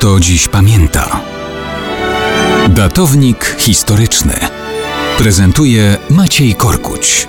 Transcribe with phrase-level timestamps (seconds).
[0.00, 1.20] kto dziś pamięta.
[2.68, 4.34] Datownik historyczny
[5.18, 7.28] prezentuje Maciej Korkuć.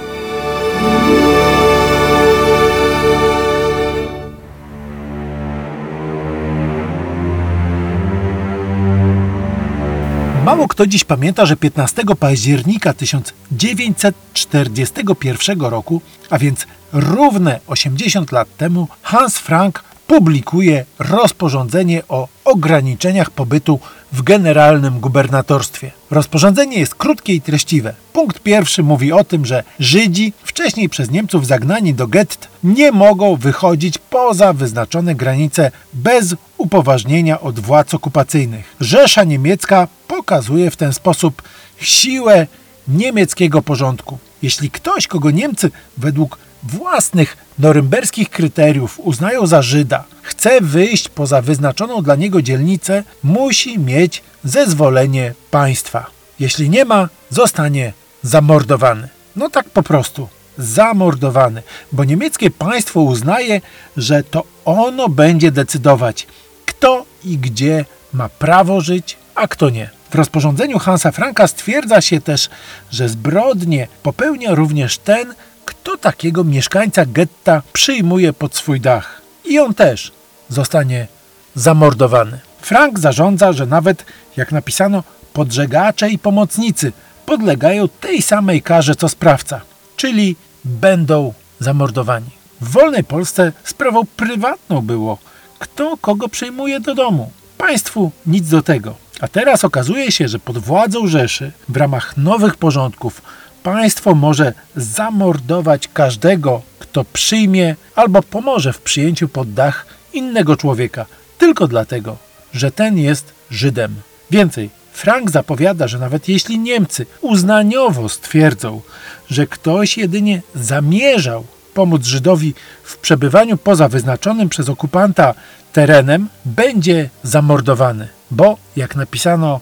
[10.45, 18.88] Mało kto dziś pamięta, że 15 października 1941 roku, a więc równe 80 lat temu,
[19.01, 23.80] Hans Frank publikuje rozporządzenie o ograniczeniach pobytu
[24.12, 25.91] w generalnym gubernatorstwie.
[26.09, 27.94] Rozporządzenie jest krótkie i treściwe.
[28.13, 33.35] Punkt pierwszy mówi o tym, że Żydzi, wcześniej przez Niemców zagnani do gett, nie mogą
[33.35, 38.76] wychodzić poza wyznaczone granice bez upoważnienia od władz okupacyjnych.
[38.80, 41.41] Rzesza niemiecka pokazuje w ten sposób
[41.77, 42.48] siłę
[42.88, 44.17] niemieckiego porządku.
[44.41, 52.02] Jeśli ktoś, kogo Niemcy według własnych norymberskich kryteriów uznają za Żyda, chce wyjść poza wyznaczoną
[52.02, 56.05] dla niego dzielnicę, musi mieć zezwolenie państwa.
[56.40, 57.93] Jeśli nie ma, zostanie
[58.24, 59.09] zamordowany.
[59.35, 60.27] No tak po prostu.
[60.57, 63.62] Zamordowany, bo niemieckie państwo uznaje,
[63.98, 66.28] że to ono będzie decydować,
[66.66, 69.90] kto i gdzie ma prawo żyć, a kto nie.
[70.12, 72.50] W rozporządzeniu Hansa Franka stwierdza się też,
[72.91, 75.34] że zbrodnie popełnia również ten,
[75.66, 79.22] kto takiego mieszkańca getta przyjmuje pod swój dach.
[79.45, 80.12] I on też
[80.50, 81.07] zostanie
[81.56, 82.40] zamordowany.
[82.62, 84.06] Frank zarządza, że nawet,
[84.38, 85.03] jak napisano,
[85.34, 86.91] podżegacze i pomocnicy
[87.25, 89.62] podlegają tej samej karze co sprawca,
[89.96, 90.35] czyli
[90.66, 92.29] będą zamordowani.
[92.62, 95.18] W wolnej Polsce sprawą prywatną było,
[95.59, 97.31] kto kogo przyjmuje do domu.
[97.57, 98.96] Państwu nic do tego.
[99.22, 103.22] A teraz okazuje się, że pod władzą Rzeszy, w ramach nowych porządków,
[103.64, 111.06] państwo może zamordować każdego, kto przyjmie albo pomoże w przyjęciu pod dach innego człowieka,
[111.38, 112.18] tylko dlatego,
[112.53, 113.96] że ten jest Żydem.
[114.31, 118.81] Więcej, Frank zapowiada, że nawet jeśli Niemcy uznaniowo stwierdzą,
[119.30, 125.34] że ktoś jedynie zamierzał pomóc Żydowi w przebywaniu poza wyznaczonym przez okupanta
[125.74, 129.59] terenem, będzie zamordowany, bo, jak napisano,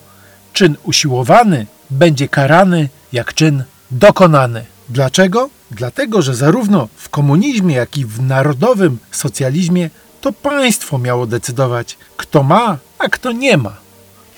[0.54, 4.66] czyn usiłowany będzie karany jak czyn dokonany.
[4.90, 5.50] Dlaczego?
[5.72, 9.90] Dlatego, że zarówno w komunizmie, jak i w narodowym socjalizmie
[10.22, 13.76] to państwo miało decydować, kto ma, a kto nie ma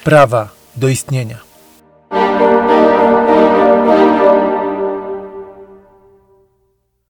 [0.03, 1.50] prawa do istnienia.